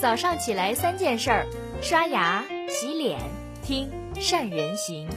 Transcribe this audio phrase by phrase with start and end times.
[0.00, 1.44] 早上起来三件事儿：
[1.82, 3.18] 刷牙、洗脸、
[3.64, 5.08] 听善人行。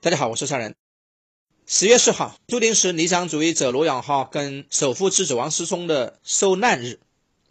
[0.00, 0.74] 大家好，我是善人。
[1.64, 6.98] 十月四号，注定是理想主义者罗永浩跟首富之子王思聪的受难日。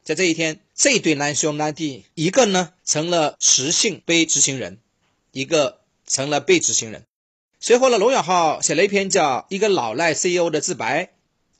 [0.03, 4.79] 在这一天，这对难兄难弟，一个呢成了实性被执行人，
[5.31, 7.05] 一个成了被执行人。
[7.63, 11.03] 随后呢，罗永浩写了一篇叫《一个老赖 CEO 的自白》，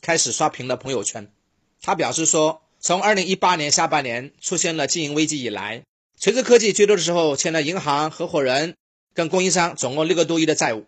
[0.01, 1.31] 开始刷屏了朋友圈。
[1.79, 5.83] 他表示说，从2018年下半年出现了经营危机以来，
[6.19, 8.73] 锤子科技最多的时候欠了银行、合伙人
[9.13, 10.87] 跟供应商总共六个多亿的债务，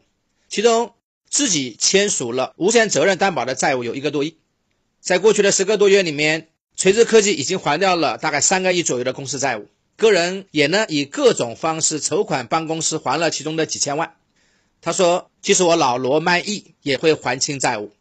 [0.49, 0.93] 其中
[1.29, 4.37] 自己签署了无限责任担保的债务有一个多亿。
[4.99, 14.15] 在过去的十个多月里面，锤子科技已经还掉了大概三个亿左右的公司债务，个人也呢以各种方式筹款帮公司还了其中的几千万。
[14.85, 17.93] 他说：“即使我老罗卖艺，也会还清债务。”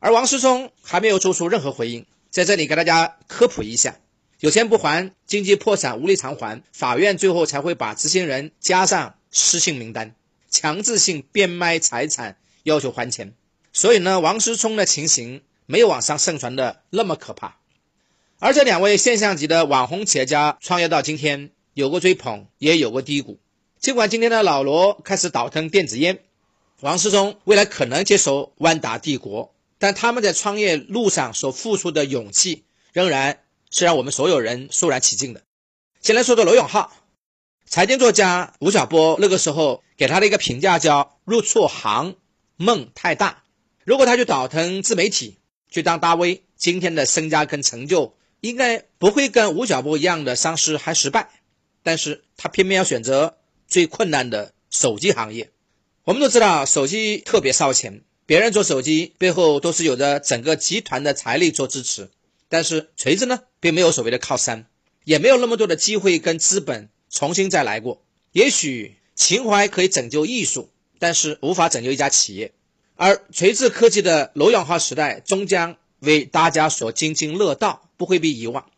[0.00, 2.06] 而王思聪还没有做出任何回应。
[2.30, 3.98] 在这里给大家科普一下：
[4.40, 10.14] 有钱不还，经济破产无力偿还，法院最后才会把执行人加上失信名单，
[10.48, 13.34] 强制性变卖财产，要求还钱。
[13.74, 17.58] 所以呢，王思聪的情形没有网上盛传的那么可怕。
[18.38, 23.38] 而这两位现象级的网红企业家创业到今天，有过追捧，也有过低谷。
[23.80, 26.18] 尽管今天的老罗开始倒腾电子烟，
[26.80, 33.38] 王思聪未来可能接手万达帝国，但他们在创业路上所付出的勇气，仍然
[33.70, 35.42] 是让我们所有人肃然起敬的。
[36.02, 36.92] 先来说说罗永浩，
[37.66, 42.16] 财经作家吴晓波那个时候给他的一个评价叫“入错行，
[42.56, 43.44] 梦太大”。
[43.86, 45.38] 如果他去倒腾自媒体，
[45.70, 51.30] 去当大 V，今天的身家跟成就应该不会跟吴晓波一样的丧失还失败，
[51.84, 53.36] 但是他偏偏要选择。
[53.68, 55.50] 最困难的手机行业，
[56.04, 62.08] 我们都知道手机特别烧钱，别人做手机背后都是有着整个集团的财力做支持。
[62.48, 64.66] 但是锤子呢，并没有所谓的靠山，
[65.04, 68.02] 也没有那么多的机会跟资本重新再来过。
[68.32, 72.52] 也许情怀可以拯救艺术，但是无法拯救一家企业。
[72.96, 78.70] 而锤子科技的罗永浩时代终将为大家所津津乐道，不会被遗忘。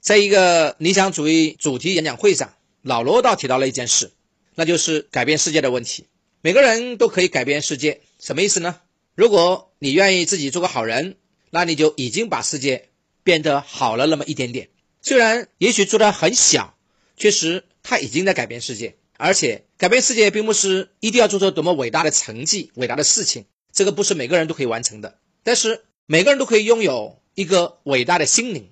[0.00, 4.10] 在一个理想主义主题演讲会上，老罗倒提到了一件事。
[4.54, 6.06] 那就是改变世界的问题。
[6.40, 8.80] 每个人都可以改变世界，什么意思呢？
[9.14, 11.16] 如果你愿意自己做个好人，
[11.50, 12.88] 那你就已经把世界
[13.22, 14.68] 变得好了那么一点点。
[15.00, 16.76] 虽然也许做的很小，
[17.16, 18.96] 确实他已经在改变世界。
[19.18, 25.18] 而且改变世界并不是一定要做出多么伟大的成绩、伟大的事情，这个不是每个人都可以完成的。
[25.44, 28.70] 但是每个人都可以拥有一个伟大的心灵。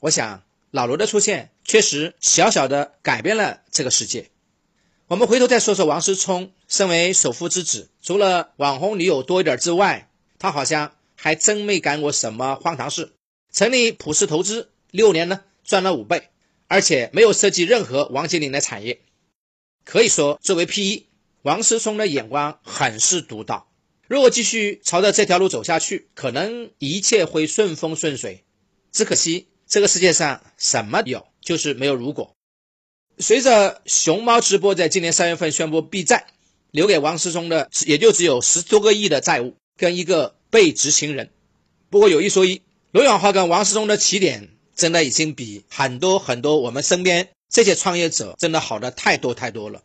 [0.00, 4.28] 我想老罗的出现确实小小的改变了这个世界。
[5.08, 13.12] 我们回头再说说王思聪，身为首富之子，除了网红女友多一点之外，他好像还真没干过什么荒唐事。
[13.52, 16.30] 成立普世投资六年呢，赚了五倍，
[16.66, 19.00] 而且没有涉及任何王健林的产业。
[19.84, 21.06] 可以说，作为 P E，，
[21.42, 23.68] 王思聪的眼光很是独到。
[24.08, 28.44] 如果继续朝着这条路走下去，可能一切会顺风顺水。
[28.90, 32.35] 只可惜，这个世界上什么有，就是没有如果。
[33.18, 36.26] 随着熊猫直播在今年三月份宣布闭站，
[36.70, 41.30] 留给王思聪的也就只有十多个亿的债务跟一个被执行人。
[41.88, 42.60] 不过有一说一，
[42.90, 49.82] 罗永浩跟王思聪的起点真的已经比很多很多我们身边这些创业者真的好的太多太多了。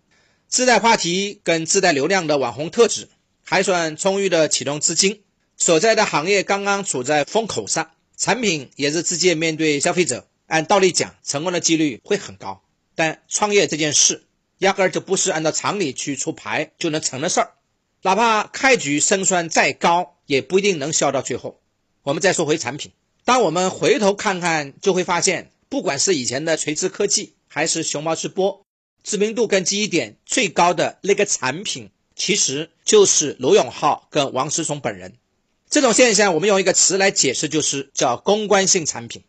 [0.50, 3.08] 自带话题跟自带流量的网红特质，
[3.46, 5.22] 还算充裕的启动资金，
[5.56, 12.62] 所在的行业刚刚处在风口上，产品也是直接面对消费者，按道理讲，成功的几率会很高。
[12.96, 14.26] 但创业这件事，
[14.60, 17.54] 压根儿就不是按照常理去出牌就能成的事儿，
[18.02, 21.62] 哪怕开局胜算再高，也不一定能笑到最后。
[22.04, 22.92] 我们再说回产品，
[23.26, 28.66] 当我们回头看看，就会发现，不管是以前的垂直科技，还是熊猫直播，
[29.04, 35.14] 知名度跟记忆点最高的那个产品，其实就是罗永浩跟王思聪本人。
[35.70, 39.24] 这种现象，我们用一个词来解释，就是叫公关性产品。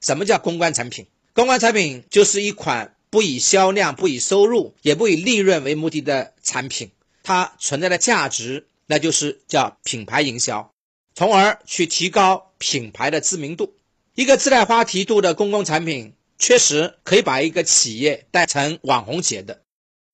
[0.00, 1.06] 什么叫公关产品？
[1.34, 6.90] 公关产品就是一款不以销量、不以收入、也不以利润为目的的产品，
[7.22, 10.70] 它存在的价值，那就是叫品牌营销，
[11.14, 13.74] 从而去提高品牌的知名度。
[14.14, 19.62] 一个自带话题度的公共产品，确实可以把一个企业带成网红企业的。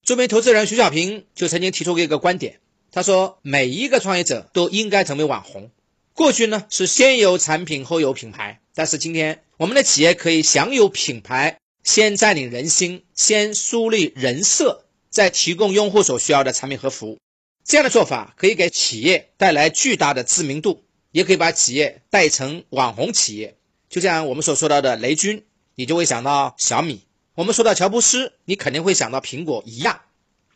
[0.05, 2.61] 著名投资人徐小平就曾经提出过一个观点，
[2.93, 5.71] 他说：“每一个创业者都应该成为网红。”
[6.19, 9.45] 过去呢是先有产品后有品牌，但是今天。
[9.57, 17.21] 我们的企业可以享有品牌，先占领人心，先树立人设，再提供用户所需要的产品和服务。
[17.65, 20.83] 这样的做法可以给企业带来巨大的知名度，
[21.13, 23.57] 也可以把企业带成网红企业。
[23.89, 25.45] 就像我们所说到的雷军，
[25.77, 26.97] 你就会想到小米；
[27.37, 30.01] 我们说到乔布斯，你肯定会想到苹果一样。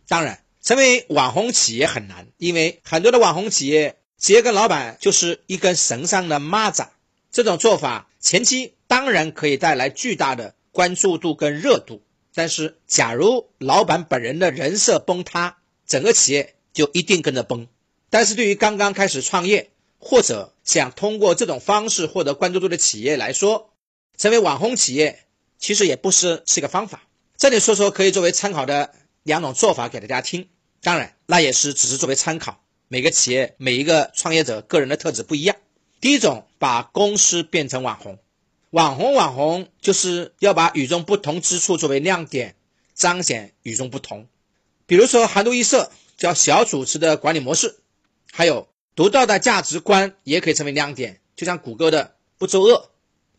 [0.08, 6.86] 当然，成为网红企业很难，因为很多的网红企业，企业跟老板就是一根绳上的蚂蚱。
[7.32, 15.58] 这种做法前期当然可以带来巨大的关注度跟热度，但是假如老板本人的人设崩塌，
[15.88, 17.66] 整个企业就一定跟着崩。
[18.10, 23.72] 但是对于刚刚开始创业或者想通过这种方式获得关注度的企业来说，
[24.16, 25.24] 成为网红企业
[25.58, 27.02] 其实也不是是一个方法。
[27.36, 28.94] 这里说说可以作为参考的
[29.24, 30.48] 两种做法给大家听，
[30.80, 32.61] 当然那也是只是作为参考，
[32.92, 35.56] 每个企业每一个创业者个人的特质不一样。
[36.02, 38.18] 第一种，把公司变成网红，
[38.68, 42.54] 网红网红就是要把与众不同之处作为亮点，
[42.92, 44.28] 彰显与众不同。
[44.84, 47.76] 比如说，韩都衣舍叫小组织的管理模式，
[48.30, 52.90] 还有独到的价值观也可以成为亮点，就像谷歌的不作恶。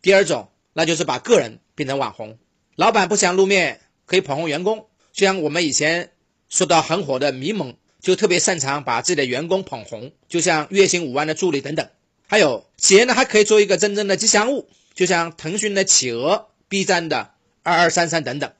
[0.02, 2.38] 第二种，那就是把个人变成网红，
[2.74, 6.10] 老板不想露面，可以捧红员工，就像我们以前
[6.48, 11.88] 说到很火的迷蒙，就特别擅长把自己的员工捧红，就像月薪五万的助理等等。
[12.26, 17.30] 还有企业呢，还可以做一个真正的吉祥物，就像腾讯的企鹅、B 站的
[17.62, 18.52] 二二三三等等。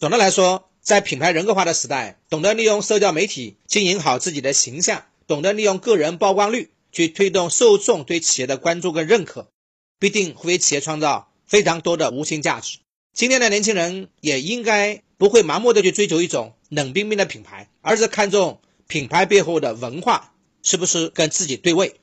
[0.00, 9.46] 总的来说，在品牌人格化的时代，懂得利用社交媒体经营好自己的形象，懂得利用个人曝光率去推动受众对企业的关注跟认可，
[10.00, 12.78] 必定会为企业创造非常多的无形价值。
[13.14, 22.00] 今天的年轻人也应该不会盲目的去追求一种冷冰冰的品牌，而是看重品牌背后的文化是不是跟自己对位。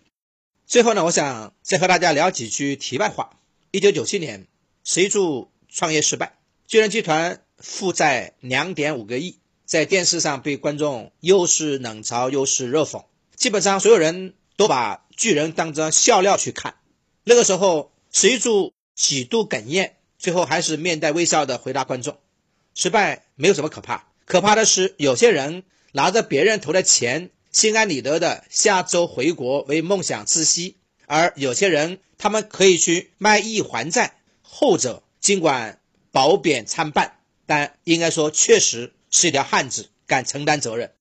[0.65, 3.37] 最后呢，我想再和大家聊几句题外话。
[3.71, 4.47] 一九九七年，
[4.83, 6.37] 十一柱创业失败，
[6.67, 13.05] 巨人集团负债两点五个亿，在电视上被观众又是冷嘲又是热讽，
[13.35, 16.75] 基本上所有人都把巨人当成笑料去看。
[17.23, 22.17] 那个时候，十一柱几度哽咽，最后还是面带微笑的回答观众：
[22.75, 27.29] 失败没有什么可怕，可怕的是有些人拿着别人投的钱。
[27.51, 35.79] 心安理得的下周回国为梦想窒息，而有些人他们可以去卖艺还债，后者尽管
[36.11, 40.93] 褒贬参半，但应该说确实是一条汉子，敢承担责任。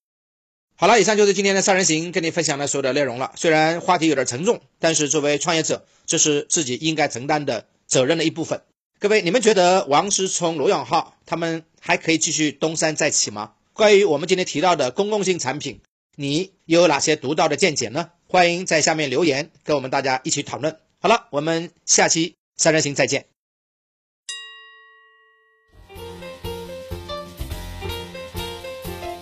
[0.77, 3.33] 好了，以上就是今天的三人行跟你分享的所有的内容了。
[3.35, 8.61] 虽然话题有点沉重，但是作为创业者，这是自己应该承担的责任的一部分。
[8.99, 13.55] 各位，你们觉得王思聪、罗永浩他们还可以继续东山再起吗？
[13.73, 15.81] 关于我们今天提到的公共性产品。
[16.15, 18.11] 你有哪些独到的见解呢？
[18.29, 20.79] 欢迎在下面留言，跟我们大家一起讨论。
[21.01, 23.27] 好了，我们下期三人行再见。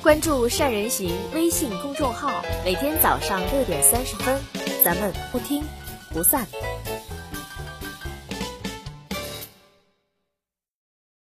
[0.03, 4.39] 关注善人行微信公众号，每天早上六点三十分，
[4.85, 5.65] 咱们不听
[6.13, 6.47] 不散。